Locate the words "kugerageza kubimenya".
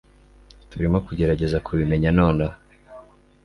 1.07-2.09